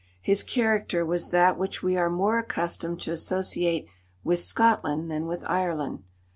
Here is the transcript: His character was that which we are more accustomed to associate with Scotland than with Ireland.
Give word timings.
His 0.23 0.41
character 0.41 1.05
was 1.05 1.29
that 1.29 1.59
which 1.59 1.83
we 1.83 1.95
are 1.95 2.09
more 2.09 2.39
accustomed 2.39 3.01
to 3.01 3.11
associate 3.11 3.85
with 4.23 4.39
Scotland 4.39 5.11
than 5.11 5.27
with 5.27 5.43
Ireland. 5.45 6.05